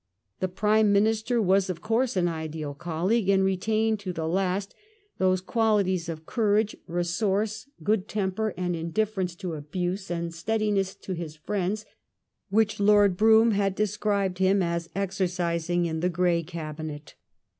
The 0.39 0.47
Prime 0.47 0.91
Minister 0.91 1.39
was 1.39 1.69
of 1.69 1.81
course 1.81 2.17
an 2.17 2.27
ideal 2.27 2.73
colleague, 2.73 3.29
and 3.29 3.43
retained 3.43 3.99
to 3.99 4.11
the 4.11 4.27
last 4.27 4.73
those 5.19 5.41
qualities 5.41 6.09
of 6.09 6.25
courage, 6.25 6.75
resource, 6.87 7.69
good 7.83 8.07
temper, 8.07 8.51
indifierenoe 8.57 9.37
to 9.37 9.53
abuse, 9.53 10.09
and 10.09 10.33
steadiness 10.33 10.95
to 10.95 11.13
his 11.13 11.35
friends, 11.35 11.85
which 12.49 12.79
Lort 12.79 13.15
Brougham 13.15 13.51
has 13.51 13.73
described 13.75 14.39
him 14.39 14.63
as 14.63 14.89
exercising 14.95 15.85
in 15.85 15.99
the 15.99 16.09
Grey 16.09 16.41
Cabinet. 16.41 17.13